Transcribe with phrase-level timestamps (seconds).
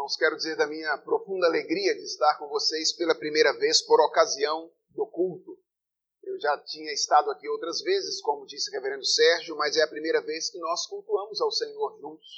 [0.00, 4.00] irmãos, quero dizer da minha profunda alegria de estar com vocês pela primeira vez por
[4.00, 5.58] ocasião do culto.
[6.22, 9.88] Eu já tinha estado aqui outras vezes, como disse o reverendo Sérgio, mas é a
[9.88, 12.28] primeira vez que nós cultuamos ao Senhor juntos.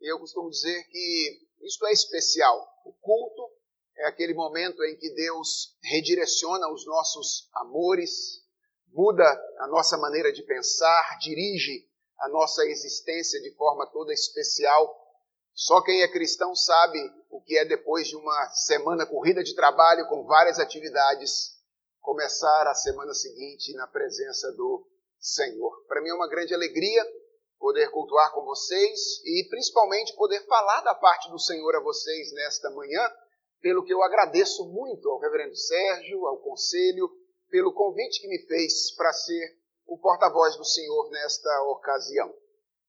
[0.00, 2.64] E eu costumo dizer que isto é especial.
[2.84, 3.50] O culto
[3.96, 8.44] é aquele momento em que Deus redireciona os nossos amores,
[8.92, 9.24] muda
[9.58, 11.84] a nossa maneira de pensar, dirige
[12.20, 15.05] a nossa existência de forma toda especial
[15.56, 16.98] só quem é cristão sabe
[17.30, 21.56] o que é depois de uma semana corrida de trabalho com várias atividades,
[21.98, 24.86] começar a semana seguinte na presença do
[25.18, 25.82] Senhor.
[25.88, 27.02] Para mim é uma grande alegria
[27.58, 32.70] poder cultuar com vocês e principalmente poder falar da parte do Senhor a vocês nesta
[32.72, 33.10] manhã,
[33.62, 37.10] pelo que eu agradeço muito ao reverendo Sérgio, ao conselho,
[37.48, 42.30] pelo convite que me fez para ser o porta-voz do Senhor nesta ocasião.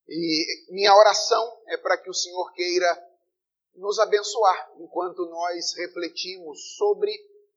[0.08, 3.08] E minha oração é para que o Senhor queira
[3.76, 7.12] nos abençoar enquanto nós refletimos sobre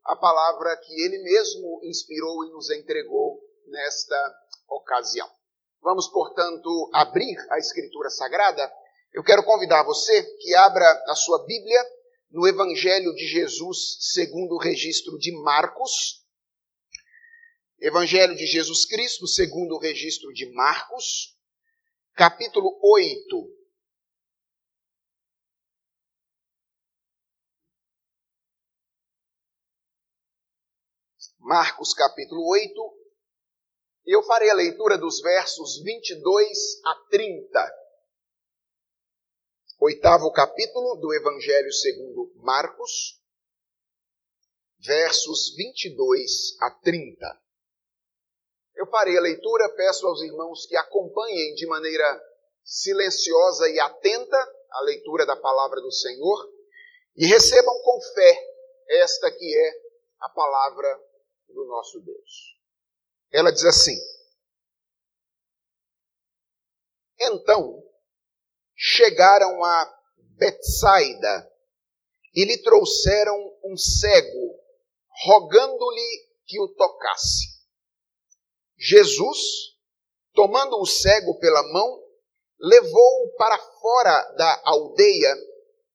[0.05, 4.35] a palavra que Ele mesmo inspirou e nos entregou nesta
[4.69, 5.31] ocasião.
[5.81, 8.71] Vamos, portanto, abrir a Escritura Sagrada.
[9.13, 11.81] Eu quero convidar você que abra a sua Bíblia
[12.31, 16.25] no Evangelho de Jesus segundo o registro de Marcos.
[17.81, 21.40] Evangelho de Jesus Cristo segundo o registro de Marcos
[22.15, 23.61] capítulo 8.
[31.39, 33.01] Marcos capítulo 8.
[34.07, 37.81] Eu farei a leitura dos versos 22 a 30.
[39.81, 43.19] Oitavo capítulo do Evangelho segundo Marcos,
[44.79, 47.43] versos 22 a 30.
[48.81, 52.19] Eu farei a leitura, peço aos irmãos que acompanhem de maneira
[52.65, 54.39] silenciosa e atenta
[54.71, 56.51] a leitura da palavra do Senhor
[57.15, 58.51] e recebam com fé
[58.89, 59.73] esta que é
[60.21, 60.99] a palavra
[61.49, 62.59] do nosso Deus.
[63.31, 63.99] Ela diz assim:
[67.21, 67.87] Então
[68.75, 70.01] chegaram a
[70.39, 71.53] Betsaida
[72.35, 74.59] e lhe trouxeram um cego,
[75.27, 77.60] rogando-lhe que o tocasse.
[78.81, 79.39] Jesus,
[80.33, 82.03] tomando o cego pela mão,
[82.59, 85.37] levou-o para fora da aldeia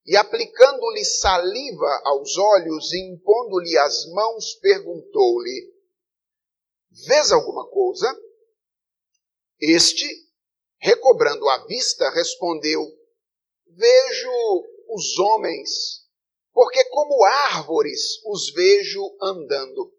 [0.05, 5.73] e, aplicando-lhe saliva aos olhos e impondo-lhe as mãos, perguntou-lhe:
[7.07, 8.15] Vês alguma coisa?
[9.59, 10.07] Este,
[10.77, 12.85] recobrando a vista, respondeu:
[13.65, 16.05] Vejo os homens,
[16.53, 19.91] porque como árvores os vejo andando.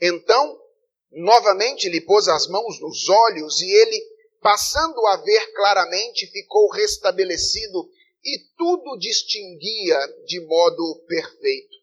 [0.00, 0.65] Então
[1.10, 4.02] Novamente lhe pôs as mãos nos olhos e ele,
[4.40, 7.88] passando a ver claramente, ficou restabelecido
[8.24, 11.76] e tudo distinguia de modo perfeito.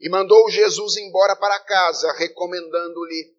[0.00, 3.34] E mandou Jesus embora para casa, recomendando-lhe: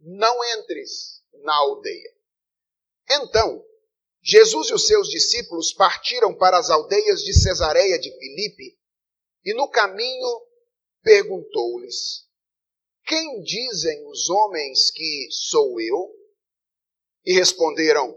[0.00, 2.12] Não entres na aldeia.
[3.10, 3.64] Então,
[4.22, 8.78] Jesus e os seus discípulos partiram para as aldeias de Cesareia de Filipe
[9.44, 10.42] e no caminho
[11.02, 12.27] perguntou-lhes:
[13.08, 16.14] quem dizem os homens que sou eu?
[17.24, 18.14] E responderam: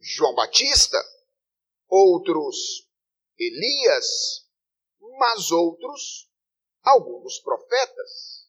[0.00, 0.98] João Batista,
[1.86, 2.88] outros
[3.38, 4.48] Elias,
[5.18, 6.30] mas outros
[6.82, 8.48] alguns profetas.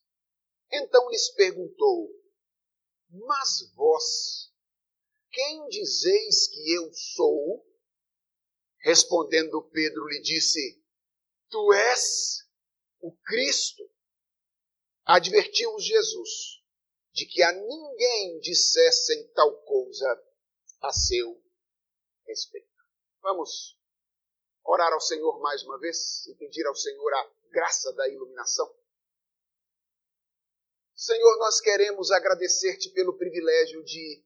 [0.72, 2.12] Então lhes perguntou:
[3.10, 4.54] Mas vós,
[5.30, 7.68] quem dizeis que eu sou?
[8.80, 10.82] Respondendo Pedro lhe disse:
[11.50, 12.48] Tu és
[13.02, 13.97] o Cristo
[15.08, 16.62] advertiu-os Jesus
[17.14, 20.24] de que a ninguém dissessem tal coisa
[20.82, 21.42] a seu
[22.26, 22.68] respeito.
[23.22, 23.80] Vamos
[24.66, 28.70] orar ao Senhor mais uma vez e pedir ao Senhor a graça da iluminação.
[30.94, 34.22] Senhor, nós queremos agradecer-te pelo privilégio de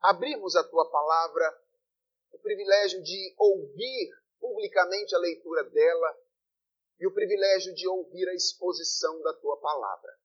[0.00, 1.62] abrirmos a tua palavra,
[2.32, 6.18] o privilégio de ouvir publicamente a leitura dela
[7.00, 10.18] e o privilégio de ouvir a exposição da tua palavra.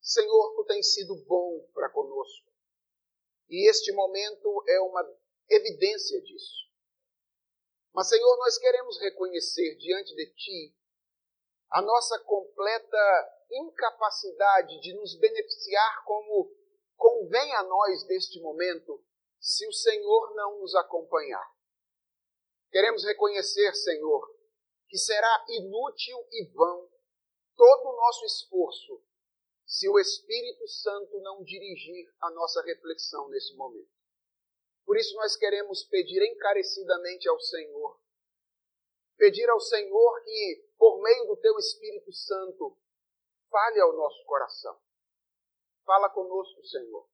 [0.00, 2.50] Senhor, tu tens sido bom para conosco.
[3.48, 5.02] E este momento é uma
[5.48, 6.64] evidência disso.
[7.92, 10.76] Mas, Senhor, nós queremos reconhecer diante de Ti
[11.70, 12.98] a nossa completa
[13.50, 16.50] incapacidade de nos beneficiar como
[16.96, 19.04] convém a nós neste momento,
[19.38, 21.46] se o Senhor não nos acompanhar.
[22.70, 24.33] Queremos reconhecer, Senhor,
[24.94, 26.88] que será inútil e vão
[27.56, 29.02] todo o nosso esforço
[29.66, 33.90] se o Espírito Santo não dirigir a nossa reflexão nesse momento.
[34.86, 37.98] Por isso nós queremos pedir encarecidamente ao Senhor
[39.16, 42.78] pedir ao Senhor que, por meio do teu Espírito Santo,
[43.50, 44.78] fale ao nosso coração.
[45.84, 47.08] Fala conosco, Senhor,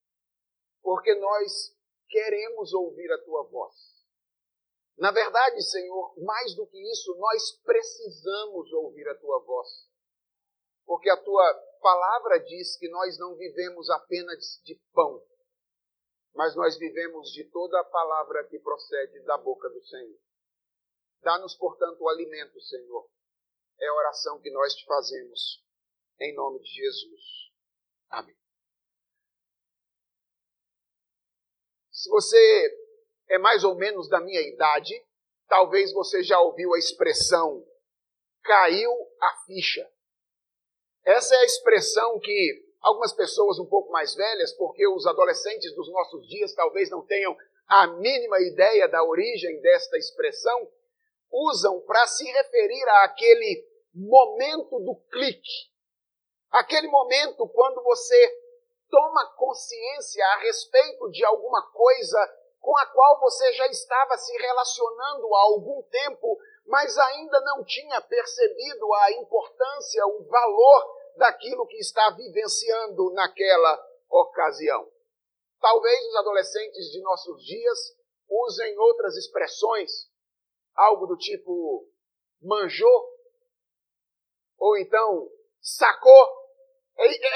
[0.82, 1.74] porque nós
[2.10, 4.00] queremos ouvir a tua voz.
[5.00, 9.88] Na verdade, Senhor, mais do que isso, nós precisamos ouvir a tua voz.
[10.85, 15.26] Porque a tua palavra diz que nós não vivemos apenas de pão,
[16.35, 20.19] mas nós vivemos de toda a palavra que procede da boca do Senhor.
[21.23, 23.08] Dá-nos, portanto, o alimento, Senhor.
[23.81, 25.64] É a oração que nós te fazemos,
[26.20, 27.23] em nome de Jesus.
[28.11, 28.37] Amém.
[31.91, 32.79] Se você
[33.30, 34.94] é mais ou menos da minha idade,
[35.48, 37.64] talvez você já ouviu a expressão
[38.42, 38.90] caiu
[39.20, 39.88] a ficha.
[41.04, 45.90] Essa é a expressão que algumas pessoas um pouco mais velhas, porque os adolescentes dos
[45.90, 47.36] nossos dias talvez não tenham
[47.66, 50.68] a mínima ideia da origem desta expressão,
[51.30, 55.70] usam para se referir àquele momento do clique.
[56.50, 58.40] Aquele momento quando você
[58.90, 65.34] toma consciência a respeito de alguma coisa com a qual você já estava se relacionando
[65.34, 72.10] há algum tempo, mas ainda não tinha percebido a importância, o valor daquilo que está
[72.10, 74.88] vivenciando naquela ocasião.
[75.60, 77.78] Talvez os adolescentes de nossos dias
[78.28, 79.90] usem outras expressões,
[80.74, 81.86] algo do tipo
[82.40, 83.10] manjou,
[84.58, 85.30] ou então
[85.60, 86.40] sacou.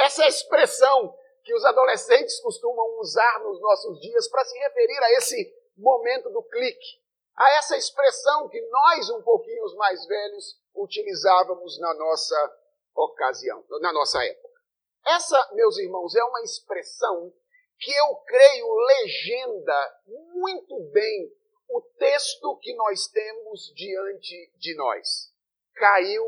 [0.01, 5.55] Essa expressão que os adolescentes costumam usar nos nossos dias para se referir a esse
[5.77, 7.03] momento do clique,
[7.37, 12.59] a essa expressão que nós, um pouquinho os mais velhos, utilizávamos na nossa
[12.95, 14.61] ocasião, na nossa época.
[15.07, 17.33] Essa, meus irmãos, é uma expressão
[17.79, 21.31] que eu creio legenda muito bem
[21.69, 25.31] o texto que nós temos diante de nós.
[25.75, 26.25] Caiu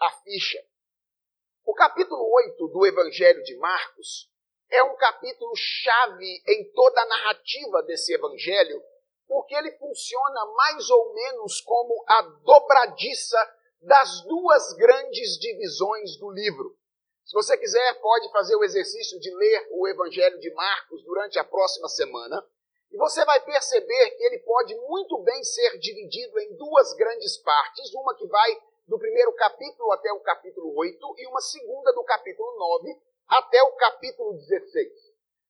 [0.00, 0.64] a ficha.
[1.66, 4.30] O capítulo 8 do Evangelho de Marcos
[4.70, 8.82] é um capítulo chave em toda a narrativa desse evangelho,
[9.26, 13.38] porque ele funciona mais ou menos como a dobradiça
[13.80, 16.76] das duas grandes divisões do livro.
[17.24, 21.44] Se você quiser, pode fazer o exercício de ler o Evangelho de Marcos durante a
[21.44, 22.42] próxima semana,
[22.90, 27.92] e você vai perceber que ele pode muito bem ser dividido em duas grandes partes,
[27.92, 32.50] uma que vai do primeiro capítulo até o capítulo 8 e uma segunda do capítulo
[32.56, 34.90] 9 até o capítulo 16.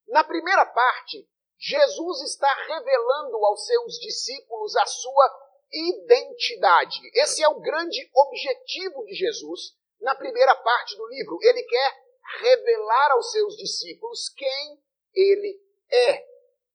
[0.09, 1.29] Na primeira parte,
[1.59, 7.01] Jesus está revelando aos seus discípulos a sua identidade.
[7.15, 11.39] Esse é o grande objetivo de Jesus na primeira parte do livro.
[11.43, 12.09] Ele quer
[12.41, 14.83] revelar aos seus discípulos quem
[15.15, 15.61] ele
[15.91, 16.29] é.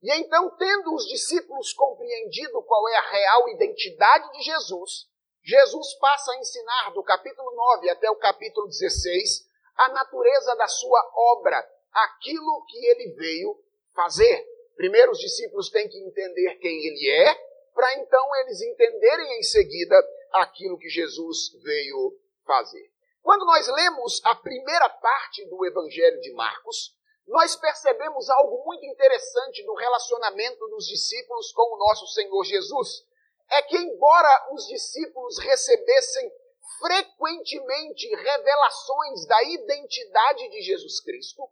[0.03, 5.07] E então, tendo os discípulos compreendido qual é a real identidade de Jesus,
[5.41, 11.11] Jesus passa a ensinar do capítulo 9 até o capítulo 16 a natureza da sua
[11.15, 11.57] obra,
[11.91, 13.59] aquilo que ele veio
[13.95, 14.45] fazer.
[14.75, 17.35] Primeiro, os discípulos têm que entender quem ele é,
[17.73, 19.95] para então eles entenderem em seguida
[20.31, 22.91] aquilo que Jesus veio fazer.
[23.21, 26.93] Quando nós lemos a primeira parte do Evangelho de Marcos,
[27.27, 33.05] nós percebemos algo muito interessante do relacionamento dos discípulos com o nosso Senhor Jesus.
[33.49, 36.31] É que, embora os discípulos recebessem
[36.79, 41.49] frequentemente revelações da identidade de Jesus Cristo,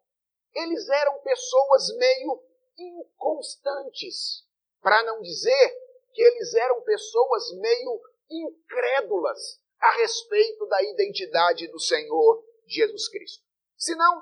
[0.53, 2.43] eles eram pessoas meio
[2.77, 4.43] inconstantes,
[4.81, 5.77] para não dizer
[6.13, 13.43] que eles eram pessoas meio incrédulas a respeito da identidade do Senhor Jesus Cristo.
[13.77, 14.21] Se não,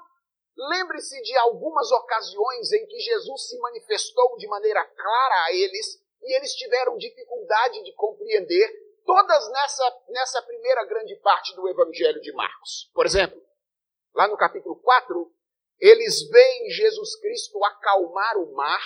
[0.56, 6.36] lembre-se de algumas ocasiões em que Jesus se manifestou de maneira clara a eles e
[6.36, 8.79] eles tiveram dificuldade de compreender,
[9.10, 12.92] todas nessa, nessa primeira grande parte do Evangelho de Marcos.
[12.94, 13.42] Por exemplo,
[14.14, 15.34] lá no capítulo 4,
[15.80, 18.80] eles veem Jesus Cristo acalmar o mar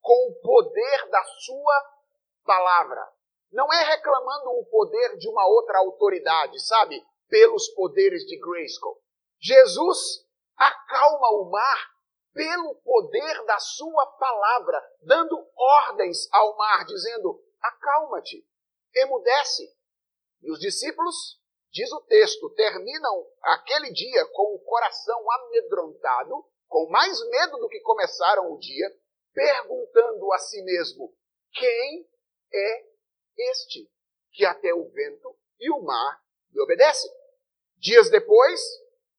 [0.00, 1.90] com o poder da sua
[2.44, 3.04] palavra.
[3.50, 7.04] Não é reclamando o poder de uma outra autoridade, sabe?
[7.28, 9.02] Pelos poderes de Grayskull.
[9.40, 10.24] Jesus
[10.56, 11.94] acalma o mar
[12.32, 18.46] pelo poder da sua palavra, dando ordens ao mar, dizendo: acalma-te,
[18.96, 19.72] emudece.
[20.42, 27.18] E os discípulos, diz o texto, terminam aquele dia com o coração amedrontado, com mais
[27.28, 28.90] medo do que começaram o dia,
[29.32, 31.14] perguntando a si mesmo:
[31.52, 32.08] quem
[32.52, 32.86] é
[33.52, 33.90] este
[34.32, 36.20] que até o vento e o mar
[36.52, 37.10] lhe obedecem.
[37.78, 38.60] Dias depois,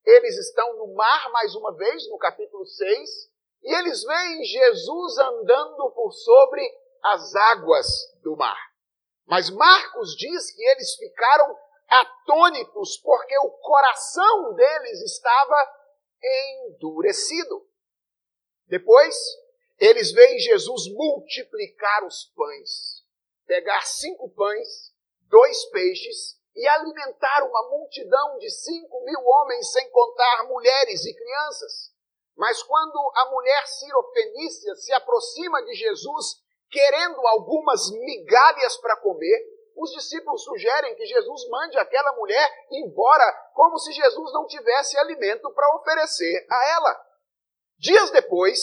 [0.05, 3.09] eles estão no mar mais uma vez, no capítulo 6,
[3.63, 6.61] e eles veem Jesus andando por sobre
[7.03, 7.87] as águas
[8.21, 8.74] do mar.
[9.25, 15.73] Mas Marcos diz que eles ficaram atônitos porque o coração deles estava
[16.23, 17.67] endurecido.
[18.67, 19.15] Depois,
[19.79, 23.03] eles veem Jesus multiplicar os pães,
[23.45, 30.47] pegar cinco pães, dois peixes e alimentar uma multidão de cinco mil homens, sem contar
[30.47, 31.93] mulheres e crianças.
[32.35, 39.91] Mas quando a mulher Ciropenícia se aproxima de Jesus, querendo algumas migalhas para comer, os
[39.91, 45.75] discípulos sugerem que Jesus mande aquela mulher embora, como se Jesus não tivesse alimento para
[45.75, 47.05] oferecer a ela.
[47.77, 48.59] Dias depois,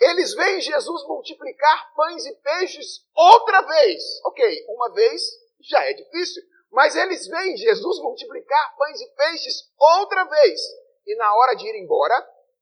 [0.00, 4.02] eles veem Jesus multiplicar pães e peixes outra vez.
[4.24, 5.22] Ok, uma vez
[5.60, 10.60] já é difícil, mas eles veem Jesus multiplicar pães e peixes outra vez.
[11.06, 12.14] E na hora de ir embora,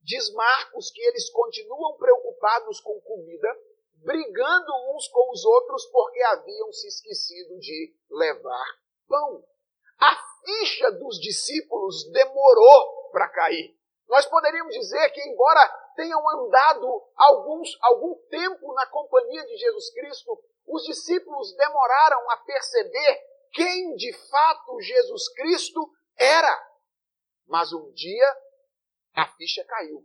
[0.03, 3.49] diz Marcos que eles continuam preocupados com comida,
[4.07, 8.67] brigando uns com os outros porque haviam se esquecido de levar
[9.09, 9.45] pão.
[9.99, 13.77] A ficha dos discípulos demorou para cair.
[14.07, 20.41] Nós poderíamos dizer que, embora tenham andado alguns, algum tempo na companhia de Jesus Cristo,
[20.69, 23.21] os discípulos demoraram a perceber
[23.53, 26.71] quem de fato Jesus Cristo era.
[27.47, 28.37] Mas um dia
[29.15, 30.05] a ficha caiu.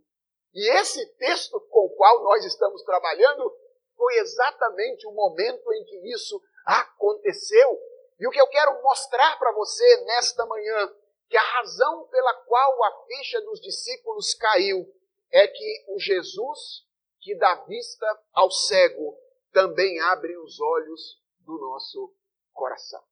[0.54, 3.61] E esse texto com o qual nós estamos trabalhando
[4.02, 7.80] foi exatamente o momento em que isso aconteceu.
[8.20, 10.92] E o que eu quero mostrar para você nesta manhã,
[11.30, 14.92] que a razão pela qual a ficha dos discípulos caiu
[15.32, 16.84] é que o Jesus
[17.20, 19.16] que dá vista ao cego
[19.54, 22.12] também abre os olhos do nosso
[22.52, 23.04] coração.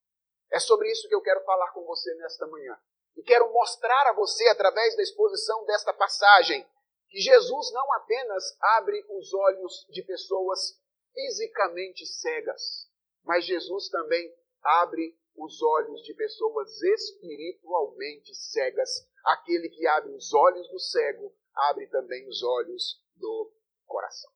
[0.52, 2.76] É sobre isso que eu quero falar com você nesta manhã.
[3.16, 6.68] E quero mostrar a você, através da exposição desta passagem,
[7.10, 10.80] que Jesus não apenas abre os olhos de pessoas
[11.14, 12.88] fisicamente cegas,
[13.24, 18.90] mas Jesus também abre os olhos de pessoas espiritualmente cegas.
[19.26, 23.52] Aquele que abre os olhos do cego, abre também os olhos do
[23.86, 24.32] coração.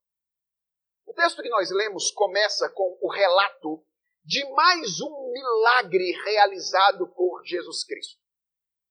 [1.05, 3.85] O texto que nós lemos começa com o relato
[4.23, 8.22] de mais um milagre realizado por Jesus Cristo.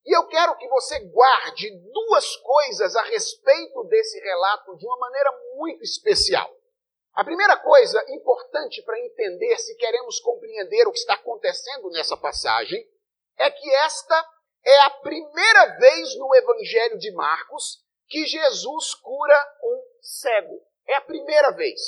[0.05, 5.31] E eu quero que você guarde duas coisas a respeito desse relato de uma maneira
[5.57, 6.51] muito especial.
[7.15, 12.85] A primeira coisa importante para entender, se queremos compreender o que está acontecendo nessa passagem,
[13.39, 14.29] é que esta
[14.65, 20.61] é a primeira vez no Evangelho de Marcos que Jesus cura um cego.
[20.89, 21.81] É a primeira vez.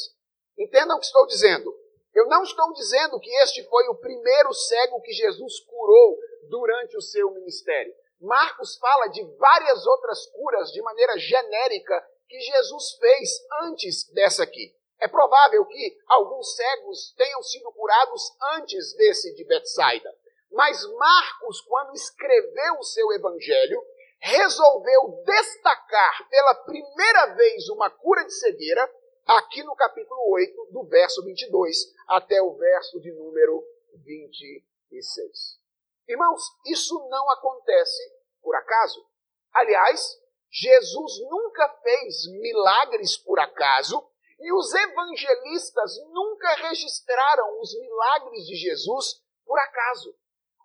[0.58, 1.74] Entendam o que estou dizendo.
[2.14, 6.18] Eu não estou dizendo que este foi o primeiro cego que Jesus curou
[6.48, 7.94] durante o seu ministério.
[8.20, 13.30] Marcos fala de várias outras curas de maneira genérica que Jesus fez
[13.62, 14.74] antes dessa aqui.
[15.00, 18.22] É provável que alguns cegos tenham sido curados
[18.54, 20.10] antes desse de Betsaida.
[20.50, 23.84] Mas Marcos, quando escreveu o seu evangelho,
[24.20, 28.90] resolveu destacar pela primeira vez uma cura de cegueira
[29.26, 31.76] aqui no capítulo 8, do verso 22
[32.08, 33.62] até o verso de número
[34.04, 35.63] 26.
[36.08, 38.02] Irmãos, isso não acontece
[38.42, 39.04] por acaso.
[39.52, 40.20] Aliás,
[40.50, 44.06] Jesus nunca fez milagres por acaso
[44.38, 50.14] e os evangelistas nunca registraram os milagres de Jesus por acaso.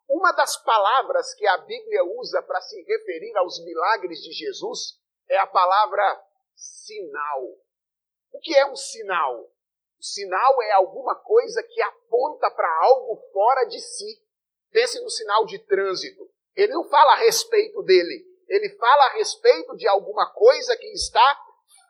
[0.10, 5.38] Uma das palavras que a Bíblia usa para se referir aos milagres de Jesus é
[5.38, 6.24] a palavra
[6.56, 7.44] sinal.
[8.32, 9.40] O que é um sinal?
[10.00, 14.22] O sinal é alguma coisa que aponta para algo fora de si.
[14.72, 16.30] Pense no sinal de trânsito.
[16.56, 21.40] Ele não fala a respeito dele, ele fala a respeito de alguma coisa que está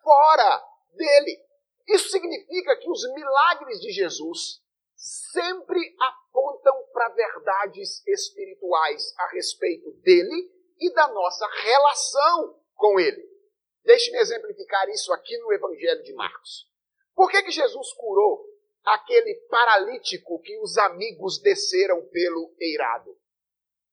[0.04, 1.40] fora dele.
[1.88, 4.62] Isso significa que os milagres de Jesus
[4.96, 13.28] sempre apontam para verdades espirituais a respeito dele e da nossa relação com ele.
[13.84, 16.70] Deixe-me exemplificar isso aqui no Evangelho de Marcos.
[17.16, 18.46] Por que, que Jesus curou
[18.84, 23.18] aquele paralítico que os amigos desceram pelo eirado?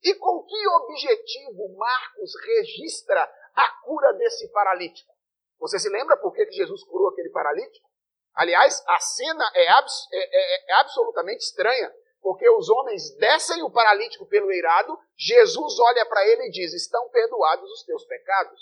[0.02, 3.22] E com que objetivo Marcos registra
[3.54, 5.12] a cura desse paralítico?
[5.58, 7.88] Você se lembra por que, Jesus curou aquele paralítico?
[8.34, 13.70] Aliás, a cena é, abs é, é, é absolutamente estranha, porque os homens descem o
[13.70, 18.60] paralítico pelo eirado, Jesus olha para ele e diz: Estão perdoados os teus pecados.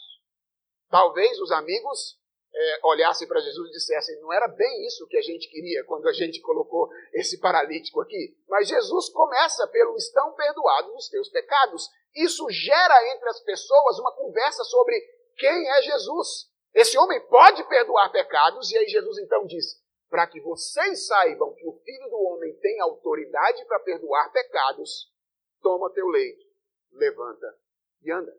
[0.89, 2.17] Talvez os amigos
[2.55, 6.09] é, olhassem para Jesus e dissessem: não era bem isso que a gente queria quando
[6.09, 8.37] a gente colocou esse paralítico aqui.
[8.49, 11.89] Mas Jesus começa pelo: estão perdoados os teus pecados.
[12.15, 14.99] Isso gera entre as pessoas uma conversa sobre
[15.37, 16.49] quem é Jesus.
[16.73, 21.67] Esse homem pode perdoar pecados, e aí Jesus então diz: para que vocês saibam que
[21.67, 25.13] o Filho do Homem tem autoridade para perdoar pecados,
[25.61, 26.47] toma teu leito,
[26.93, 27.59] levanta
[28.01, 28.33] e anda.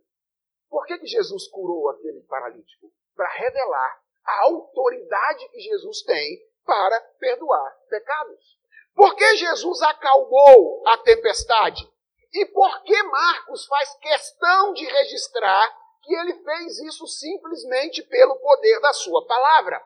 [0.69, 2.91] Por que, que Jesus curou aquele paralítico?
[3.13, 8.55] Para revelar a autoridade que Jesus tem para perdoar pecados.
[8.95, 11.87] Por que Jesus acalmou a tempestade?
[12.33, 18.79] E por que Marcos faz questão de registrar que ele fez isso simplesmente pelo poder
[18.81, 19.81] da sua palavra?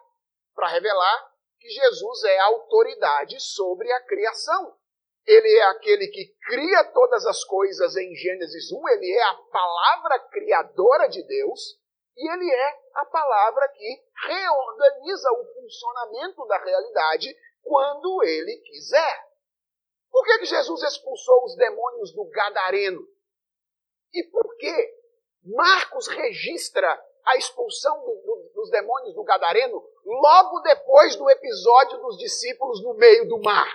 [0.56, 4.76] Para revelar que Jesus é autoridade sobre a criação.
[5.26, 10.20] Ele é aquele que cria todas as coisas em Gênesis 1, ele é a palavra
[10.32, 11.78] criadora de Deus
[12.20, 17.34] e ele é a palavra que reorganiza o funcionamento da realidade
[17.64, 19.30] quando ele quiser.
[20.12, 23.08] Por que, que Jesus expulsou os demônios do Gadareno?
[24.14, 25.00] E por que
[25.46, 32.18] Marcos registra a expulsão do, do, dos demônios do Gadareno logo depois do episódio dos
[32.18, 33.72] discípulos no meio do mar?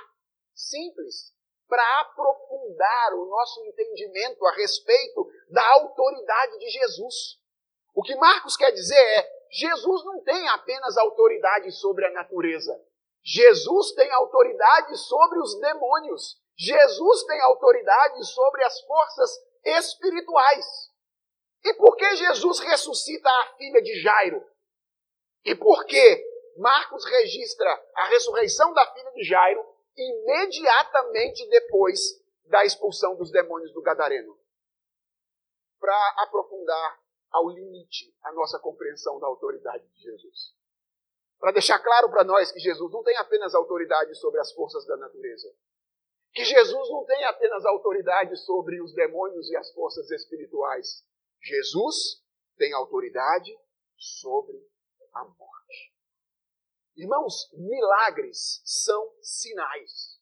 [0.54, 1.32] Simples.
[1.66, 7.42] Para aprofundar o nosso entendimento a respeito da autoridade de Jesus.
[7.94, 12.76] O que Marcos quer dizer é: Jesus não tem apenas autoridade sobre a natureza.
[13.22, 16.36] Jesus tem autoridade sobre os demônios.
[16.58, 19.30] Jesus tem autoridade sobre as forças
[19.64, 20.66] espirituais.
[21.64, 24.44] E por que Jesus ressuscita a filha de Jairo?
[25.44, 29.64] E por que Marcos registra a ressurreição da filha de Jairo
[29.96, 32.00] imediatamente depois
[32.44, 34.38] da expulsão dos demônios do Gadareno?
[35.80, 37.03] Para aprofundar
[37.34, 40.54] ao limite a nossa compreensão da autoridade de Jesus.
[41.40, 44.96] Para deixar claro para nós que Jesus não tem apenas autoridade sobre as forças da
[44.96, 45.52] natureza.
[46.32, 51.04] Que Jesus não tem apenas autoridade sobre os demônios e as forças espirituais.
[51.42, 52.22] Jesus
[52.56, 53.52] tem autoridade
[53.96, 54.56] sobre
[55.12, 55.92] a morte.
[56.96, 60.20] Irmãos, milagres são sinais.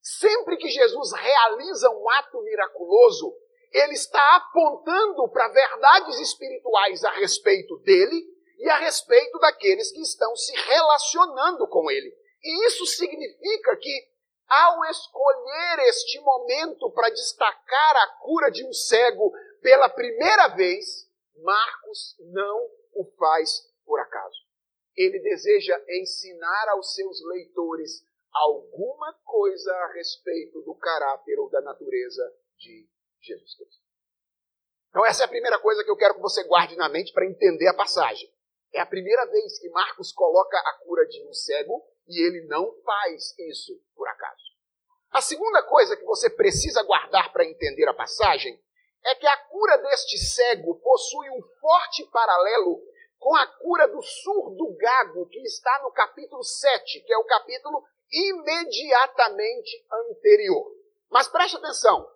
[0.00, 3.36] Sempre que Jesus realiza um ato miraculoso,
[3.72, 8.24] ele está apontando para verdades espirituais a respeito dele
[8.58, 12.12] e a respeito daqueles que estão se relacionando com ele.
[12.42, 14.08] E isso significa que,
[14.48, 21.06] ao escolher este momento para destacar a cura de um cego pela primeira vez,
[21.42, 24.46] Marcos não o faz por acaso.
[24.96, 28.02] Ele deseja ensinar aos seus leitores
[28.32, 32.22] alguma coisa a respeito do caráter ou da natureza
[32.58, 32.88] de
[33.26, 33.82] Jesus Cristo.
[34.90, 37.26] Então, essa é a primeira coisa que eu quero que você guarde na mente para
[37.26, 38.32] entender a passagem.
[38.72, 42.72] É a primeira vez que Marcos coloca a cura de um cego e ele não
[42.82, 44.44] faz isso por acaso.
[45.10, 48.58] A segunda coisa que você precisa guardar para entender a passagem
[49.04, 52.82] é que a cura deste cego possui um forte paralelo
[53.18, 57.84] com a cura do surdo gago, que está no capítulo 7, que é o capítulo
[58.10, 60.72] imediatamente anterior.
[61.10, 62.06] Mas preste atenção,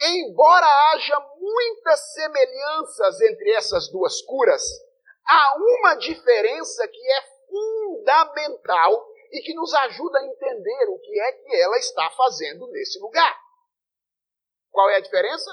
[0.00, 4.62] embora haja muitas semelhanças entre essas duas curas,
[5.26, 11.32] há uma diferença que é fundamental e que nos ajuda a entender o que é
[11.32, 13.38] que ela está fazendo nesse lugar.
[14.70, 15.50] Qual é a diferença?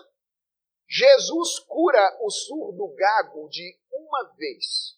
[0.87, 4.95] Jesus cura o surdo gago de uma vez.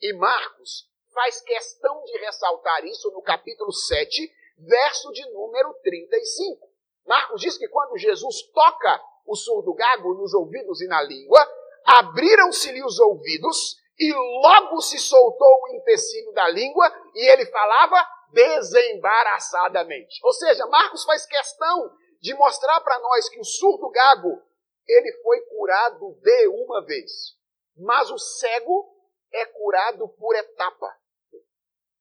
[0.00, 6.71] E Marcos faz questão de ressaltar isso no capítulo 7, verso de número 35.
[7.06, 11.46] Marcos diz que quando Jesus toca o surdo gago nos ouvidos e na língua,
[11.84, 20.20] abriram-se-lhe os ouvidos e logo se soltou o empecilho da língua e ele falava desembaraçadamente.
[20.24, 24.42] Ou seja, Marcos faz questão de mostrar para nós que o surdo gago
[24.88, 27.36] ele foi curado de uma vez,
[27.76, 28.92] mas o cego
[29.32, 30.96] é curado por etapa.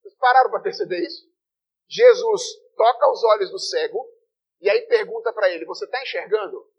[0.01, 1.29] Vocês pararam para perceber isso?
[1.87, 2.41] Jesus
[2.75, 4.07] toca os olhos do cego,
[4.61, 6.69] e aí pergunta para ele: Você está enxergando?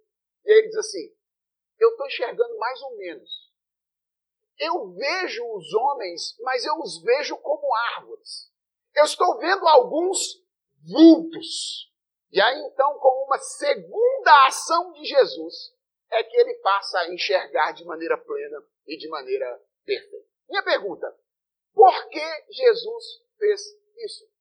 [0.45, 1.13] E aí ele diz assim:
[1.79, 3.53] Eu estou enxergando mais ou menos.
[4.59, 8.51] Eu vejo os homens, mas eu os vejo como árvores.
[8.95, 10.41] Eu estou vendo alguns
[10.87, 11.91] vultos.
[12.31, 15.75] E aí então, com uma segunda ação de Jesus,
[16.11, 20.27] é que ele passa a enxergar de maneira plena e de maneira perfeita.
[20.49, 21.19] Minha pergunta:
[21.75, 23.05] por que Jesus
[23.39, 23.61] fez
[23.97, 24.32] isso?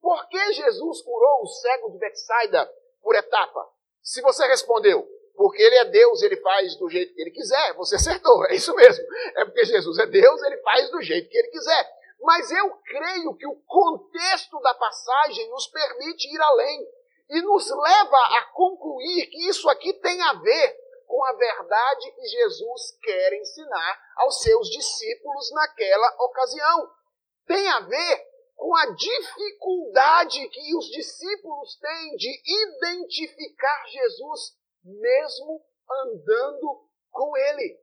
[0.00, 2.70] Por que Jesus curou o cego de Betsaida
[3.02, 3.68] por etapa?
[4.02, 5.06] Se você respondeu,
[5.36, 8.74] porque ele é Deus, ele faz do jeito que ele quiser, você acertou, é isso
[8.74, 9.04] mesmo.
[9.36, 11.98] É porque Jesus é Deus, ele faz do jeito que ele quiser.
[12.20, 16.88] Mas eu creio que o contexto da passagem nos permite ir além
[17.30, 22.26] e nos leva a concluir que isso aqui tem a ver com a verdade que
[22.26, 26.90] Jesus quer ensinar aos seus discípulos naquela ocasião.
[27.46, 28.27] Tem a ver
[28.58, 37.78] com a dificuldade que os discípulos têm de identificar Jesus, mesmo andando com ele.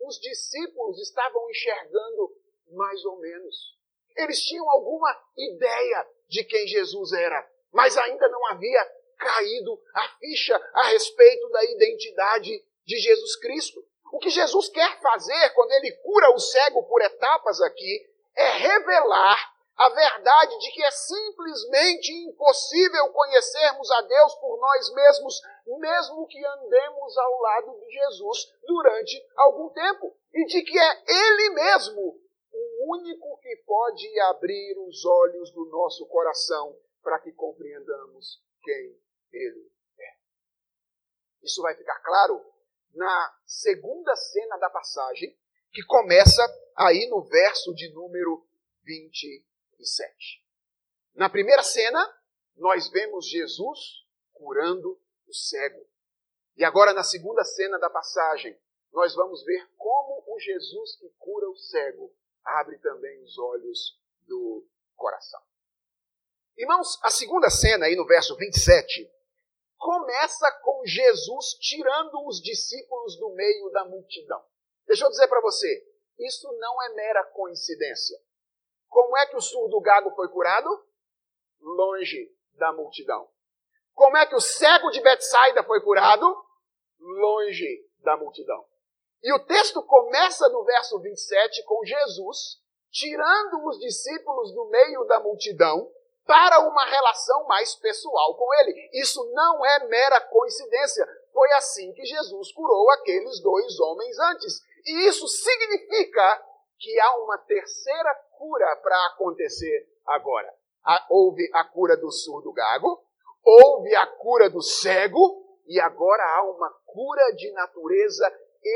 [0.00, 2.34] Os discípulos estavam enxergando
[2.72, 3.76] mais ou menos.
[4.16, 8.82] Eles tinham alguma ideia de quem Jesus era, mas ainda não havia
[9.18, 13.84] caído a ficha a respeito da identidade de Jesus Cristo.
[14.10, 19.51] O que Jesus quer fazer quando ele cura o cego por etapas aqui é revelar
[19.76, 25.40] a verdade de que é simplesmente impossível conhecermos a Deus por nós mesmos,
[25.78, 31.50] mesmo que andemos ao lado de Jesus durante algum tempo, e de que é Ele
[31.50, 32.20] mesmo
[32.52, 38.96] o único que pode abrir os olhos do nosso coração para que compreendamos quem
[39.32, 40.14] Ele é.
[41.42, 42.44] Isso vai ficar claro
[42.94, 45.34] na segunda cena da passagem,
[45.72, 46.42] que começa
[46.76, 48.46] aí no verso de número
[48.84, 49.51] 20
[51.14, 52.00] na primeira cena,
[52.56, 53.78] nós vemos Jesus
[54.32, 55.86] curando o cego.
[56.56, 58.58] E agora, na segunda cena da passagem,
[58.92, 62.14] nós vamos ver como o Jesus que cura o cego
[62.44, 64.66] abre também os olhos do
[64.96, 65.40] coração.
[66.56, 69.10] Irmãos, a segunda cena, aí no verso 27,
[69.78, 74.44] começa com Jesus tirando os discípulos do meio da multidão.
[74.86, 75.86] Deixa eu dizer para você,
[76.18, 78.18] isso não é mera coincidência.
[78.92, 80.68] Como é que o surdo gago foi curado?
[81.62, 83.26] Longe da multidão.
[83.94, 86.36] Como é que o cego de Betsaida foi curado?
[87.00, 88.62] Longe da multidão.
[89.22, 95.18] E o texto começa no verso 27 com Jesus tirando os discípulos do meio da
[95.20, 95.90] multidão
[96.26, 98.90] para uma relação mais pessoal com ele.
[98.92, 101.08] Isso não é mera coincidência.
[101.32, 104.60] Foi assim que Jesus curou aqueles dois homens antes.
[104.84, 106.51] E isso significa
[106.82, 110.52] que há uma terceira cura para acontecer agora.
[111.08, 113.00] houve a cura do surdo gago,
[113.44, 118.28] houve a cura do cego, e agora há uma cura de natureza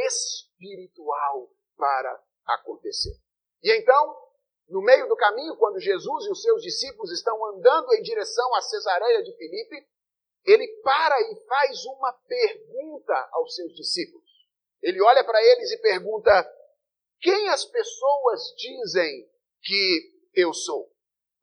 [0.07, 3.13] espiritual para acontecer.
[3.61, 4.17] E então,
[4.69, 8.63] no meio do caminho, quando Jesus e os seus discípulos estão andando em direção a
[8.63, 9.85] Cesareia de Filipe,
[10.45, 14.25] ele para e faz uma pergunta aos seus discípulos.
[14.81, 16.56] Ele olha para eles e pergunta:
[17.27, 19.29] Quem as pessoas dizem
[19.61, 20.89] que eu sou.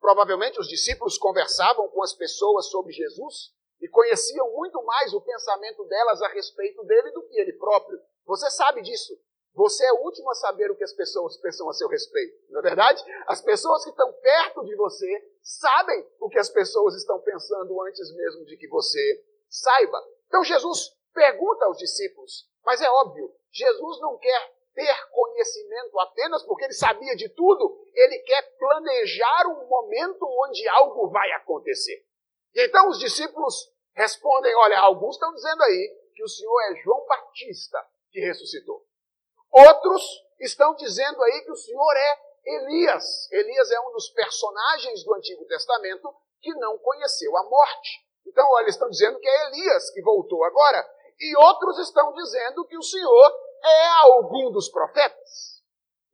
[0.00, 5.84] Provavelmente os discípulos conversavam com as pessoas sobre Jesus e conheciam muito mais o pensamento
[5.84, 8.00] delas a respeito dele do que ele próprio.
[8.24, 9.12] Você sabe disso.
[9.52, 12.34] Você é o último a saber o que as pessoas pensam a seu respeito.
[12.48, 13.04] Não é verdade?
[13.26, 18.10] As pessoas que estão perto de você sabem o que as pessoas estão pensando antes
[18.14, 20.02] mesmo de que você saiba.
[20.28, 26.64] Então Jesus pergunta aos discípulos, mas é óbvio, Jesus não quer ter conhecimento apenas porque
[26.64, 32.04] ele sabia de tudo, ele quer planejar um momento onde algo vai acontecer.
[32.54, 37.06] E então os discípulos respondem: Olha, alguns estão dizendo aí que o Senhor é João
[37.06, 38.84] Batista que ressuscitou.
[39.50, 40.02] Outros
[40.40, 43.30] estão dizendo aí que o Senhor é Elias.
[43.32, 48.04] Elias é um dos personagens do Antigo Testamento que não conheceu a morte.
[48.26, 50.84] Então, olha, estão dizendo que é Elias que voltou agora.
[51.18, 53.32] E outros estão dizendo que o Senhor
[53.64, 55.62] é algum dos profetas?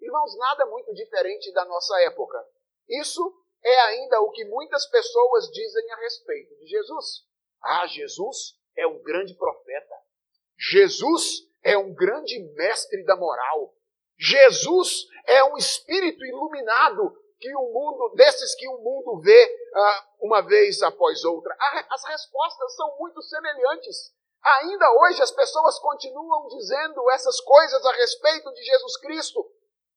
[0.01, 2.43] Irmãos, nada muito diferente da nossa época.
[2.89, 3.23] Isso
[3.63, 7.25] é ainda o que muitas pessoas dizem a respeito de Jesus.
[7.63, 9.95] Ah, Jesus é um grande profeta.
[10.59, 13.75] Jesus é um grande mestre da moral.
[14.19, 20.43] Jesus é um espírito iluminado que o mundo, desses que o mundo vê ah, uma
[20.43, 21.57] vez após outra.
[21.91, 24.15] As respostas são muito semelhantes.
[24.43, 29.53] Ainda hoje as pessoas continuam dizendo essas coisas a respeito de Jesus Cristo.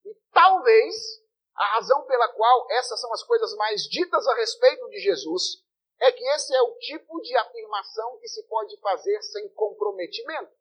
[0.05, 1.23] E talvez
[1.55, 5.63] a razão pela qual essas são as coisas mais ditas a respeito de Jesus
[5.99, 10.51] é que esse é o tipo de afirmação que se pode fazer sem comprometimento.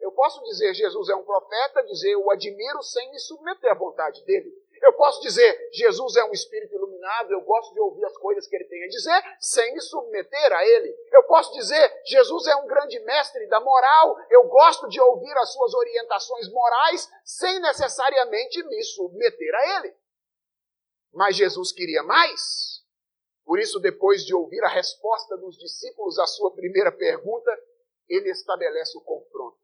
[0.00, 4.24] Eu posso dizer Jesus é um profeta, dizer eu admiro sem me submeter à vontade
[4.24, 4.52] dele.
[4.82, 6.91] Eu posso dizer, Jesus é um espírito iluminado,
[7.30, 10.64] eu gosto de ouvir as coisas que ele tem a dizer, sem me submeter a
[10.64, 10.94] ele.
[11.12, 15.52] Eu posso dizer, Jesus é um grande mestre da moral, eu gosto de ouvir as
[15.52, 19.96] suas orientações morais, sem necessariamente me submeter a ele.
[21.12, 22.82] Mas Jesus queria mais.
[23.44, 27.50] Por isso, depois de ouvir a resposta dos discípulos à sua primeira pergunta,
[28.08, 29.58] ele estabelece o confronto.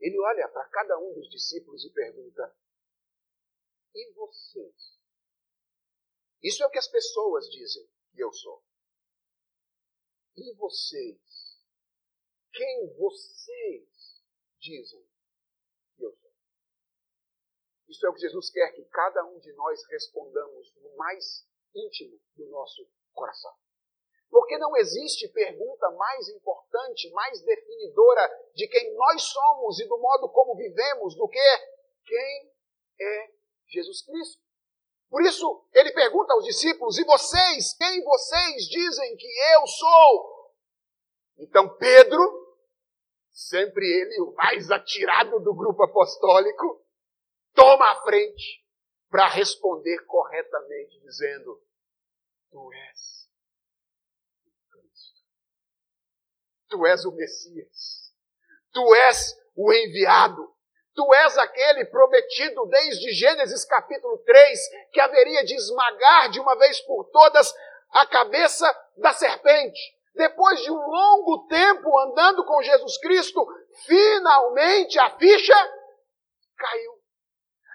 [0.00, 2.54] Ele olha para cada um dos discípulos e pergunta:
[3.94, 4.97] e vocês?
[6.42, 8.62] Isso é o que as pessoas dizem que eu sou.
[10.36, 11.18] E vocês?
[12.52, 14.22] Quem vocês
[14.60, 15.04] dizem
[15.96, 16.32] que eu sou?
[17.88, 22.20] Isso é o que Jesus quer que cada um de nós respondamos no mais íntimo
[22.36, 23.54] do nosso coração.
[24.30, 30.28] Porque não existe pergunta mais importante, mais definidora de quem nós somos e do modo
[30.28, 31.38] como vivemos do que
[32.04, 32.52] quem
[33.00, 33.32] é
[33.68, 34.47] Jesus Cristo.
[35.10, 37.74] Por isso, ele pergunta aos discípulos: E vocês?
[37.74, 40.54] Quem vocês dizem que eu sou?
[41.38, 42.56] Então, Pedro,
[43.30, 46.84] sempre ele, o mais atirado do grupo apostólico,
[47.54, 48.64] toma a frente
[49.08, 51.62] para responder corretamente, dizendo:
[52.50, 53.30] Tu és
[54.44, 55.22] o Cristo.
[56.68, 58.14] Tu és o Messias.
[58.72, 60.54] Tu és o enviado.
[60.98, 66.80] Tu és aquele prometido desde Gênesis capítulo 3 que haveria de esmagar de uma vez
[66.80, 67.54] por todas
[67.92, 69.78] a cabeça da serpente.
[70.16, 73.46] Depois de um longo tempo andando com Jesus Cristo,
[73.86, 75.54] finalmente a ficha
[76.56, 76.92] caiu.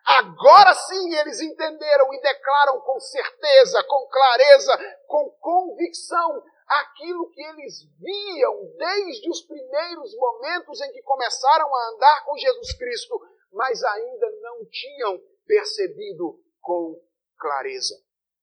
[0.06, 6.44] Agora sim eles entenderam e declaram com certeza, com clareza, com convicção
[6.82, 12.74] aquilo que eles viam desde os primeiros momentos em que começaram a andar com Jesus
[12.78, 13.20] Cristo,
[13.52, 17.00] mas ainda não tinham percebido com
[17.38, 17.96] clareza.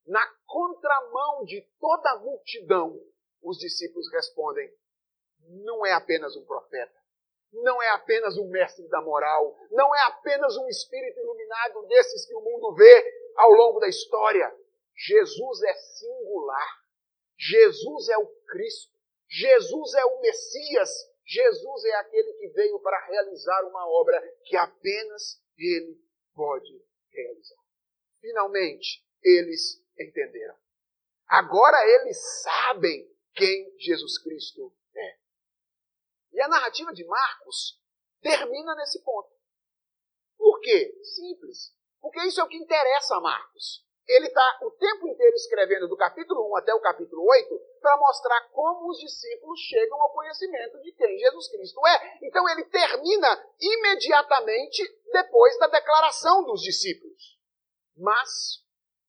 [0.07, 3.01] Na contramão de toda a multidão,
[3.43, 4.71] os discípulos respondem:
[5.49, 6.99] não é apenas um profeta,
[7.53, 12.35] não é apenas um mestre da moral, não é apenas um espírito iluminado desses que
[12.35, 13.05] o mundo vê
[13.37, 14.55] ao longo da história.
[14.95, 16.80] Jesus é singular.
[17.41, 18.93] Jesus é o Cristo,
[19.27, 20.91] Jesus é o Messias,
[21.25, 25.99] Jesus é aquele que veio para realizar uma obra que apenas Ele
[26.35, 27.59] pode realizar.
[28.21, 30.55] Finalmente, eles entenderam.
[31.27, 35.19] Agora eles sabem quem Jesus Cristo é.
[36.33, 37.81] E a narrativa de Marcos
[38.21, 39.35] termina nesse ponto.
[40.37, 40.95] Por quê?
[41.03, 41.75] Simples.
[42.01, 45.97] Porque isso é o que interessa a Marcos ele está o tempo inteiro escrevendo do
[45.97, 50.93] capítulo 1 até o capítulo 8 para mostrar como os discípulos chegam ao conhecimento de
[50.93, 52.19] quem Jesus Cristo é.
[52.23, 57.39] Então ele termina imediatamente depois da declaração dos discípulos.
[57.97, 58.65] Mas,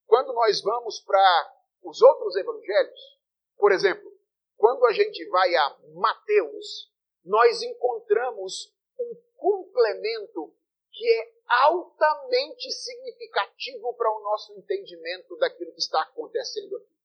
[0.06, 3.20] quando nós vamos para os outros evangelhos,
[3.58, 4.12] por exemplo,
[4.58, 6.92] quando a gente vai a Mateus,
[7.26, 10.54] nós encontramos um complemento
[10.92, 16.96] que é altamente significativo para o nosso entendimento daquilo que está acontecendo aqui.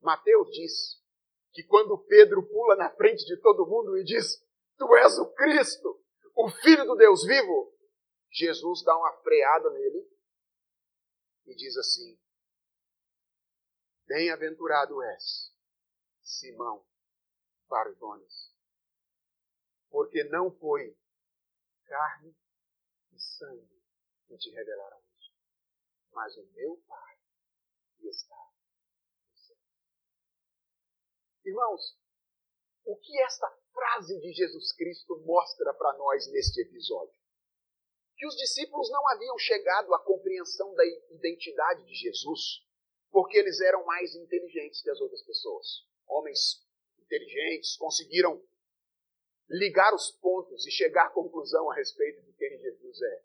[0.00, 1.02] Mateus diz
[1.52, 4.44] que quando Pedro pula na frente de todo mundo e diz:
[4.76, 6.02] Tu és o Cristo,
[6.34, 7.72] o Filho do Deus vivo,
[8.30, 10.10] Jesus dá uma freada nele
[11.46, 12.18] e diz assim:
[14.06, 15.54] Bem-aventurado és,
[16.22, 16.84] Simão
[17.68, 18.54] Barjones,
[19.90, 20.96] porque não foi
[21.86, 22.36] carne
[23.38, 23.82] sangue
[24.26, 25.32] que te revelaram isso,
[26.12, 27.16] mas o meu Pai
[28.00, 28.52] está
[29.28, 29.56] no céu.
[31.44, 31.98] Irmãos,
[32.84, 37.14] o que esta frase de Jesus Cristo mostra para nós neste episódio?
[38.16, 42.62] Que os discípulos não haviam chegado à compreensão da identidade de Jesus
[43.12, 45.86] porque eles eram mais inteligentes que as outras pessoas.
[46.06, 46.66] Homens
[46.98, 48.42] inteligentes conseguiram
[49.52, 53.20] ligar os pontos e chegar à conclusão a respeito de quem Jesus é.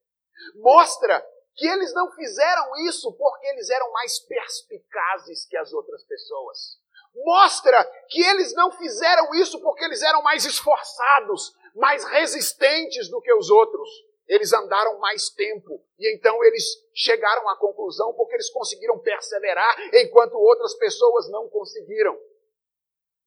[0.56, 6.78] Mostra que eles não fizeram isso porque eles eram mais perspicazes que as outras pessoas.
[7.16, 13.34] Mostra que eles não fizeram isso porque eles eram mais esforçados, mais resistentes do que
[13.34, 13.90] os outros.
[14.28, 16.64] Eles andaram mais tempo e então eles
[16.94, 22.20] chegaram à conclusão porque eles conseguiram perseverar enquanto outras pessoas não conseguiram.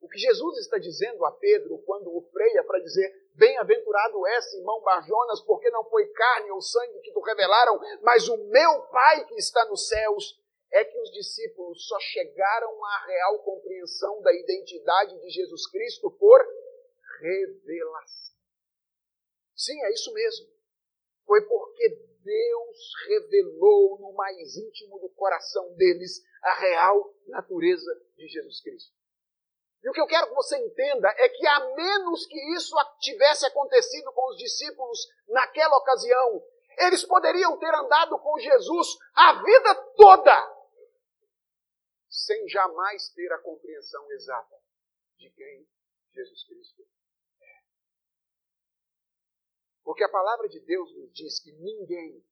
[0.00, 4.80] O que Jesus está dizendo a Pedro quando o freia para dizer: Bem-aventurado é Simão
[4.80, 9.36] Barjonas, porque não foi carne ou sangue que te revelaram, mas o meu Pai que
[9.36, 10.38] está nos céus.
[10.72, 16.40] É que os discípulos só chegaram à real compreensão da identidade de Jesus Cristo por
[17.20, 18.36] revelação.
[19.56, 20.46] Sim, é isso mesmo.
[21.26, 21.88] Foi porque
[22.22, 28.99] Deus revelou no mais íntimo do coração deles a real natureza de Jesus Cristo.
[29.82, 33.46] E o que eu quero que você entenda é que, a menos que isso tivesse
[33.46, 36.44] acontecido com os discípulos naquela ocasião,
[36.78, 40.60] eles poderiam ter andado com Jesus a vida toda,
[42.08, 44.56] sem jamais ter a compreensão exata
[45.16, 45.66] de quem
[46.12, 46.82] Jesus Cristo
[47.40, 47.46] é.
[49.82, 52.22] Porque a palavra de Deus nos diz que ninguém,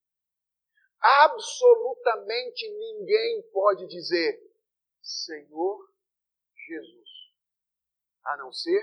[1.00, 4.38] absolutamente ninguém, pode dizer:
[5.00, 5.88] Senhor
[6.66, 7.07] Jesus
[8.28, 8.82] a não ser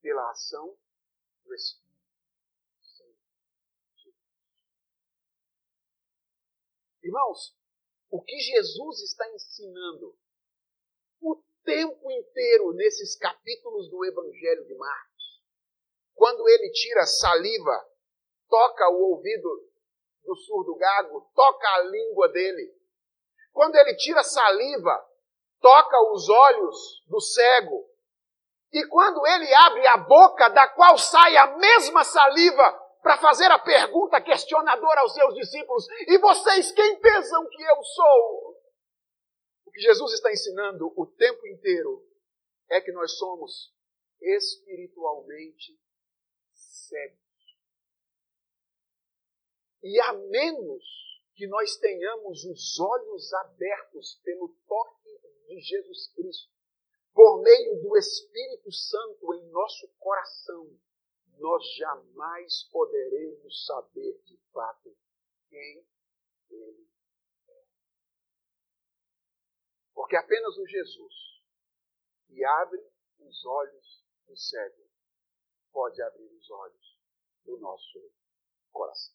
[0.00, 0.76] pela ação
[1.44, 1.92] do Espírito
[2.82, 4.14] Santo.
[7.02, 7.56] Irmãos,
[8.10, 10.16] o que Jesus está ensinando
[11.20, 15.42] o tempo inteiro nesses capítulos do Evangelho de Marcos.
[16.14, 17.88] Quando ele tira saliva,
[18.48, 19.70] toca o ouvido
[20.24, 22.74] do surdo gago, toca a língua dele.
[23.52, 25.08] Quando ele tira saliva,
[25.60, 27.91] toca os olhos do cego.
[28.72, 33.58] E quando ele abre a boca, da qual sai a mesma saliva, para fazer a
[33.58, 38.56] pergunta questionadora aos seus discípulos: E vocês quem pensam que eu sou?
[39.66, 42.06] O que Jesus está ensinando o tempo inteiro
[42.70, 43.74] é que nós somos
[44.20, 45.78] espiritualmente
[46.54, 47.18] cegos.
[49.82, 50.84] E a menos
[51.34, 56.52] que nós tenhamos os olhos abertos pelo toque de Jesus Cristo,
[57.14, 60.78] por meio do Espírito Santo em nosso coração,
[61.38, 64.96] nós jamais poderemos saber de fato
[65.48, 65.86] quem
[66.50, 66.88] Ele
[67.48, 67.64] é.
[69.94, 71.14] Porque apenas o Jesus
[72.26, 72.82] que abre
[73.18, 74.82] os olhos do cego
[75.70, 76.98] pode abrir os olhos
[77.44, 78.10] do nosso
[78.70, 79.14] coração.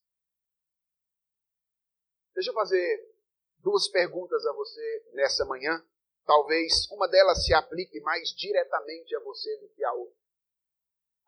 [2.34, 3.16] Deixa eu fazer
[3.60, 5.84] duas perguntas a você nessa manhã.
[6.28, 10.20] Talvez uma delas se aplique mais diretamente a você do que a outra.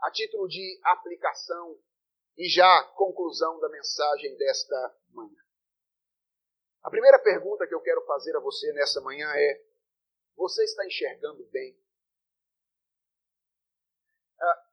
[0.02, 1.80] A título de aplicação
[2.38, 5.42] e já conclusão da mensagem desta manhã.
[6.84, 9.66] A primeira pergunta que eu quero fazer a você nessa manhã é:
[10.36, 11.82] você está enxergando bem?
[14.38, 14.70] Ah,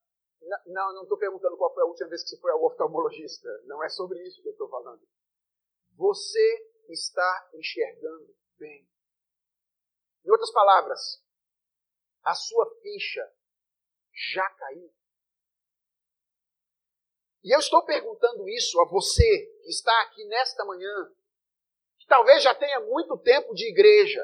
[0.66, 3.48] não, não estou perguntando qual foi a última vez que você foi ao oftalmologista.
[3.66, 5.06] Não é sobre isso que eu estou falando.
[5.96, 8.88] Você está enxergando bem.
[10.26, 11.22] Em outras palavras,
[12.24, 13.32] a sua ficha
[14.32, 14.92] já caiu.
[17.44, 21.14] E eu estou perguntando isso a você que está aqui nesta manhã,
[22.00, 24.20] que talvez já tenha muito tempo de igreja,